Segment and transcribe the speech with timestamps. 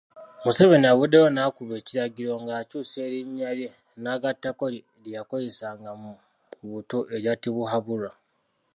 [0.43, 3.69] Museveni avuddeyo n'akuba ekiragiro ng'akyusa erinnya lye
[4.03, 4.83] n'agattako lye
[5.17, 6.11] yakozesanga mu
[6.69, 8.11] buto erya Tibuhaburwa.